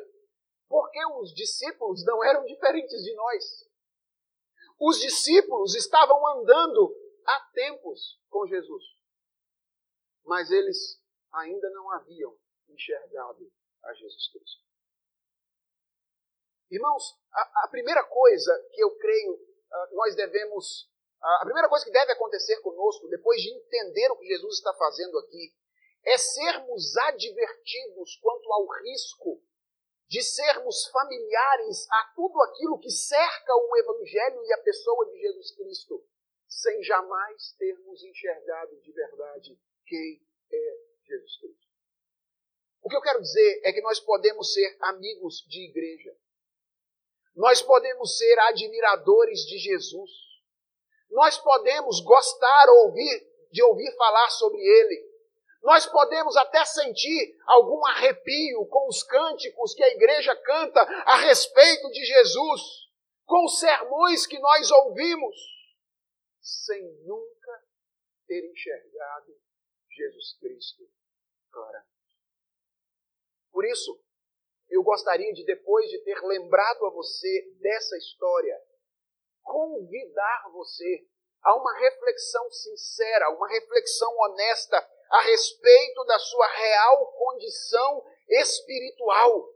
[0.69, 3.71] porque os discípulos não eram diferentes de nós.
[4.81, 8.85] Os discípulos estavam andando há tempos com Jesus,
[10.25, 11.01] mas eles
[11.33, 12.37] ainda não haviam
[12.69, 13.53] enxergado
[13.85, 14.72] a Jesus Cristo.
[16.73, 20.85] Irmãos, a, a primeira coisa que eu creio uh, nós devemos,
[21.23, 24.73] uh, a primeira coisa que deve acontecer conosco, depois de entender o que Jesus está
[24.73, 25.53] fazendo aqui,
[26.03, 29.43] é sermos advertidos quanto ao risco
[30.09, 35.55] de sermos familiares a tudo aquilo que cerca o Evangelho e a pessoa de Jesus
[35.55, 36.03] Cristo,
[36.49, 41.67] sem jamais termos enxergado de verdade quem é Jesus Cristo.
[42.83, 46.17] O que eu quero dizer é que nós podemos ser amigos de igreja.
[47.35, 50.11] Nós podemos ser admiradores de Jesus.
[51.11, 55.13] Nós podemos gostar ouvir, de ouvir falar sobre Ele.
[55.63, 61.89] Nós podemos até sentir algum arrepio com os cânticos que a igreja canta a respeito
[61.91, 62.61] de Jesus,
[63.25, 65.37] com os sermões que nós ouvimos,
[66.41, 67.65] sem nunca
[68.27, 69.37] ter enxergado
[69.91, 70.83] Jesus Cristo
[71.51, 71.93] claramente.
[73.53, 74.03] Por isso,
[74.73, 78.59] eu gostaria de, depois de ter lembrado a você dessa história,
[79.43, 81.07] convidar você
[81.43, 89.47] a uma reflexão sincera, uma reflexão honesta a respeito da sua real condição espiritual.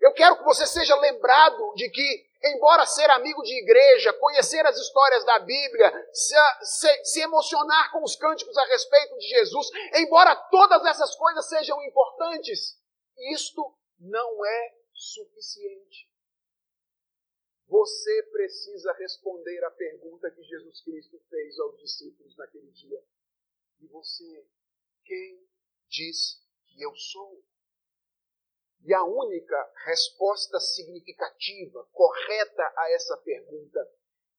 [0.00, 4.76] Eu quero que você seja lembrado de que, embora ser amigo de igreja, conhecer as
[4.76, 10.34] histórias da Bíblia, se, se, se, emocionar com os cânticos a respeito de Jesus, embora
[10.50, 12.76] todas essas coisas sejam importantes,
[13.30, 16.10] isto não é suficiente.
[17.68, 23.02] Você precisa responder à pergunta que Jesus Cristo fez aos discípulos naquele dia.
[23.80, 24.46] E você,
[25.04, 25.48] quem
[25.88, 27.42] diz que eu sou?
[28.84, 33.88] E a única resposta significativa, correta a essa pergunta,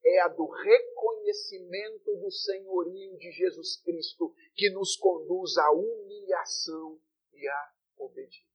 [0.04, 7.48] é a do reconhecimento do senhorio de Jesus Cristo, que nos conduz à humilhação e
[7.48, 8.53] à obediência.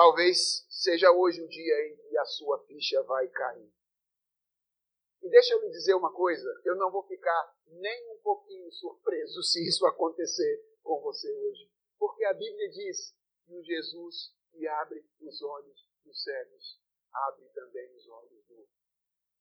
[0.00, 3.70] Talvez seja hoje o dia em que a sua ficha vai cair.
[5.20, 9.42] E deixa eu lhe dizer uma coisa: eu não vou ficar nem um pouquinho surpreso
[9.44, 11.70] se isso acontecer com você hoje.
[11.98, 16.80] Porque a Bíblia diz que o Jesus que abre os olhos dos cegos
[17.12, 18.66] abre também os olhos do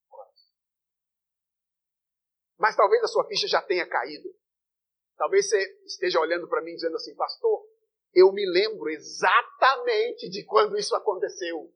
[0.10, 0.53] coração.
[2.57, 4.30] Mas talvez a sua ficha já tenha caído.
[5.16, 7.66] Talvez você esteja olhando para mim dizendo assim, pastor,
[8.14, 11.72] eu me lembro exatamente de quando isso aconteceu.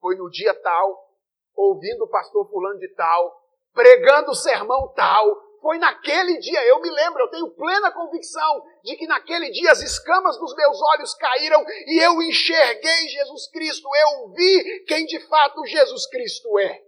[0.00, 1.08] Foi no dia tal,
[1.54, 3.42] ouvindo o pastor fulano de tal,
[3.72, 6.64] pregando o sermão tal, foi naquele dia.
[6.66, 10.80] Eu me lembro, eu tenho plena convicção de que naquele dia as escamas dos meus
[10.94, 13.88] olhos caíram e eu enxerguei Jesus Cristo.
[13.94, 16.82] Eu vi quem de fato Jesus Cristo é.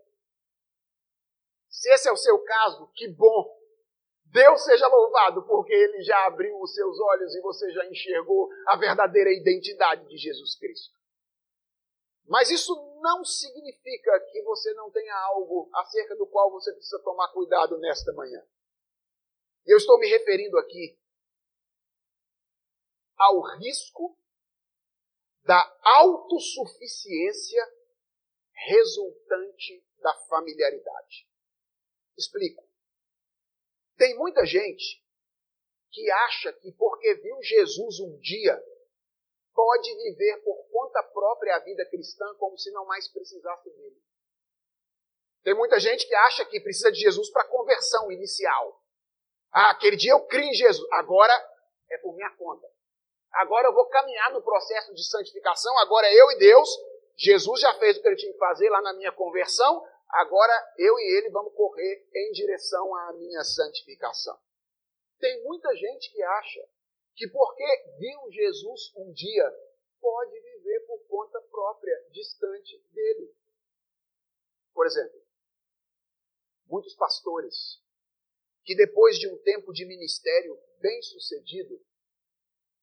[1.68, 3.59] Se esse é o seu caso, que bom.
[4.32, 8.76] Deus seja louvado, porque Ele já abriu os seus olhos e você já enxergou a
[8.76, 10.98] verdadeira identidade de Jesus Cristo.
[12.26, 17.32] Mas isso não significa que você não tenha algo acerca do qual você precisa tomar
[17.32, 18.40] cuidado nesta manhã.
[19.66, 20.96] Eu estou me referindo aqui
[23.16, 24.16] ao risco
[25.42, 27.62] da autossuficiência
[28.52, 31.28] resultante da familiaridade.
[32.16, 32.69] Explico.
[34.00, 34.98] Tem muita gente
[35.92, 38.58] que acha que porque viu Jesus um dia,
[39.52, 44.02] pode viver por conta própria a vida cristã como se não mais precisasse dele.
[45.42, 48.82] Tem muita gente que acha que precisa de Jesus para conversão inicial.
[49.52, 51.34] Ah, aquele dia eu criei em Jesus, agora
[51.90, 52.66] é por minha conta.
[53.32, 56.70] Agora eu vou caminhar no processo de santificação, agora é eu e Deus.
[57.18, 60.98] Jesus já fez o que ele tinha que fazer lá na minha conversão, Agora eu
[60.98, 64.38] e ele vamos correr em direção à minha santificação.
[65.18, 66.68] Tem muita gente que acha
[67.14, 67.64] que porque
[67.98, 69.44] viu Jesus um dia,
[70.00, 73.34] pode viver por conta própria, distante dele.
[74.72, 75.20] Por exemplo,
[76.66, 77.80] muitos pastores
[78.64, 81.80] que depois de um tempo de ministério bem sucedido,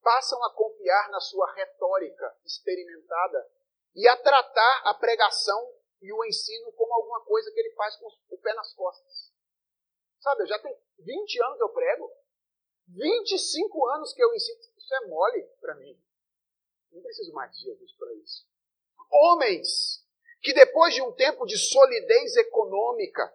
[0.01, 3.49] passam a confiar na sua retórica experimentada
[3.95, 8.07] e a tratar a pregação e o ensino como alguma coisa que ele faz com
[8.29, 9.31] o pé nas costas.
[10.19, 12.11] Sabe, eu já tenho 20 anos que eu prego,
[12.87, 14.59] 25 anos que eu ensino.
[14.77, 15.99] Isso é mole para mim.
[16.91, 18.47] Não preciso mais de Jesus para isso.
[19.11, 20.05] Homens
[20.41, 23.33] que depois de um tempo de solidez econômica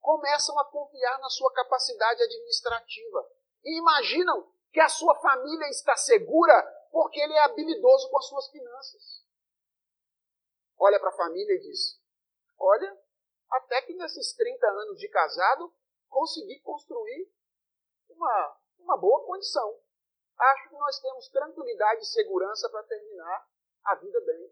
[0.00, 3.30] começam a confiar na sua capacidade administrativa
[3.64, 8.48] e imaginam que a sua família está segura porque ele é habilidoso com as suas
[8.48, 9.24] finanças
[10.80, 12.00] olha para a família e diz:
[12.58, 12.98] Olha,
[13.50, 15.72] até que nesses 30 anos de casado
[16.08, 17.30] consegui construir
[18.08, 19.78] uma, uma boa condição.
[20.36, 23.46] Acho que nós temos tranquilidade e segurança para terminar
[23.84, 24.50] a vida bem.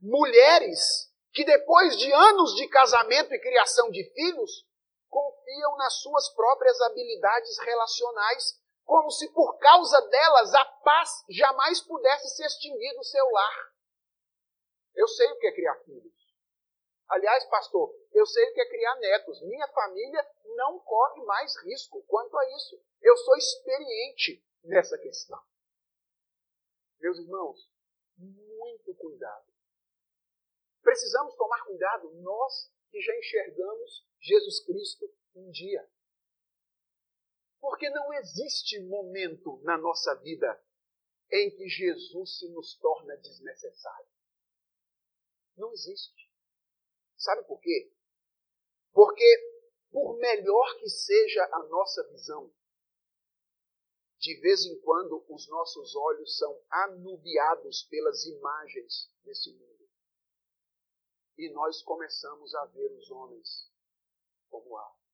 [0.00, 4.64] Mulheres que depois de anos de casamento e criação de filhos,
[5.10, 12.28] confiam nas suas próprias habilidades relacionais, como se por causa delas a paz jamais pudesse
[12.36, 13.73] se extinguir do seu lar.
[14.94, 16.14] Eu sei o que é criar filhos.
[17.08, 19.42] Aliás, pastor, eu sei o que é criar netos.
[19.42, 20.26] Minha família
[20.56, 22.82] não corre mais risco quanto a isso.
[23.02, 25.40] Eu sou experiente nessa questão.
[26.98, 27.70] Meus irmãos,
[28.16, 29.46] muito cuidado.
[30.82, 35.86] Precisamos tomar cuidado, nós que já enxergamos Jesus Cristo um dia.
[37.60, 40.62] Porque não existe momento na nossa vida
[41.30, 44.13] em que Jesus se nos torna desnecessário.
[45.56, 46.30] Não existe.
[47.16, 47.92] Sabe por quê?
[48.92, 52.52] Porque, por melhor que seja a nossa visão,
[54.18, 59.88] de vez em quando os nossos olhos são anubiados pelas imagens desse mundo.
[61.36, 63.70] E nós começamos a ver os homens
[64.48, 65.04] como árvores.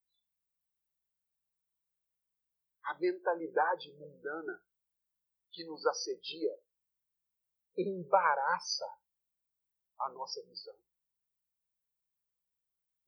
[2.84, 4.64] A mentalidade mundana
[5.50, 6.56] que nos assedia
[7.76, 8.86] embaraça
[10.00, 10.76] a nossa visão.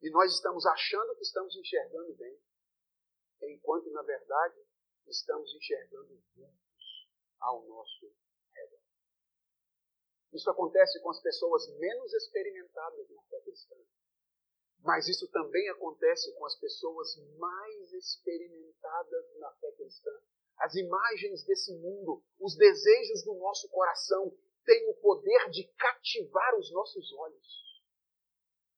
[0.02, 2.38] E nós estamos achando que estamos enxergando bem,
[3.42, 4.60] enquanto, na verdade,
[5.06, 7.08] estamos enxergando vultos
[7.40, 8.12] ao nosso
[8.52, 8.80] redor.
[10.32, 13.76] Isso acontece com as pessoas menos experimentadas na fé cristã.
[14.80, 20.10] Mas isso também acontece com as pessoas mais experimentadas na fé cristã.
[20.58, 26.70] As imagens desse mundo, os desejos do nosso coração, tem o poder de cativar os
[26.72, 27.82] nossos olhos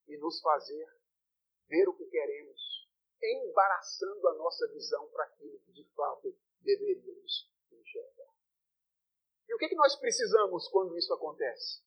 [0.09, 0.87] e nos fazer
[1.69, 2.89] ver o que queremos,
[3.23, 8.35] embaraçando a nossa visão para aquilo que de fato deveríamos enxergar.
[9.49, 11.83] E o que, que nós precisamos quando isso acontece?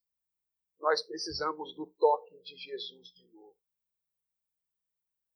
[0.78, 3.56] Nós precisamos do toque de Jesus de novo.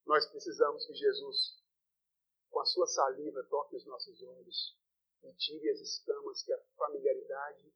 [0.07, 1.63] Nós precisamos que Jesus,
[2.51, 4.77] com a sua saliva, toque os nossos olhos
[5.23, 7.73] e tire as escamas que a familiaridade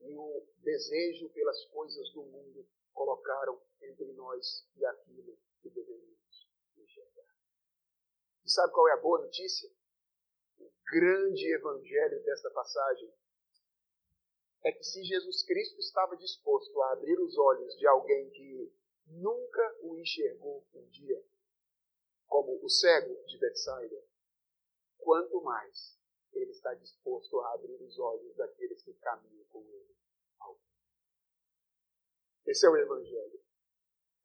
[0.00, 7.34] e o desejo pelas coisas do mundo colocaram entre nós e aquilo que deveríamos enxergar.
[8.44, 9.70] E sabe qual é a boa notícia?
[10.58, 13.12] O grande evangelho desta passagem
[14.64, 18.72] é que se Jesus Cristo estava disposto a abrir os olhos de alguém que
[19.06, 21.22] nunca o enxergou um dia,
[22.26, 24.02] como o cego de Betsaida,
[24.98, 25.96] quanto mais
[26.36, 29.96] ele está disposto a abrir os olhos daqueles que caminham com ele.
[32.46, 33.40] Esse é o Evangelho.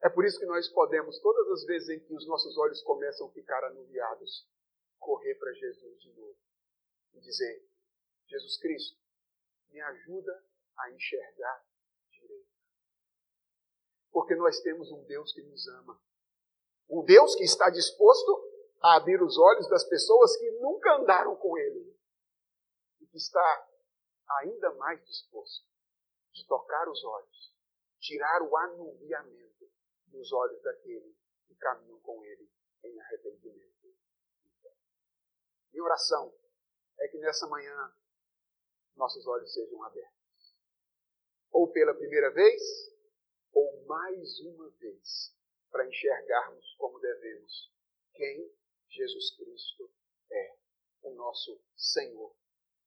[0.03, 3.27] É por isso que nós podemos, todas as vezes em que os nossos olhos começam
[3.27, 4.47] a ficar anuviados,
[4.99, 6.37] correr para Jesus de novo
[7.13, 7.63] e dizer:
[8.27, 8.97] Jesus Cristo,
[9.69, 10.43] me ajuda
[10.77, 11.65] a enxergar
[12.11, 12.49] direito.
[14.11, 15.99] Porque nós temos um Deus que nos ama.
[16.89, 18.49] Um Deus que está disposto
[18.81, 21.90] a abrir os olhos das pessoas que nunca andaram com Ele.
[23.13, 23.69] E está
[24.39, 25.67] ainda mais disposto
[26.33, 27.53] de tocar os olhos,
[27.99, 29.69] tirar o anuviamento
[30.07, 31.15] dos olhos daqueles
[31.47, 32.49] que caminham com Ele
[32.83, 33.71] em arrependimento.
[35.71, 36.33] Minha oração
[36.99, 37.93] é que nessa manhã
[38.95, 40.55] nossos olhos sejam abertos.
[41.51, 42.61] Ou pela primeira vez,
[43.51, 45.35] ou mais uma vez,
[45.69, 47.73] para enxergarmos como devemos
[48.13, 48.53] quem
[48.89, 49.91] Jesus Cristo
[50.29, 50.57] é,
[51.03, 52.35] o nosso Senhor,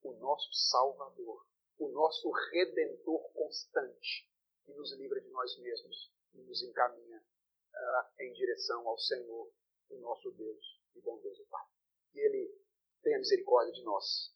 [0.05, 1.47] o nosso Salvador,
[1.79, 4.31] o nosso Redentor constante,
[4.65, 9.51] que nos livra de nós mesmos e nos encaminha uh, em direção ao Senhor,
[9.91, 11.67] o nosso Deus e bom Deus e Pai.
[12.13, 12.55] Que Ele
[13.03, 14.33] tenha misericórdia de nós.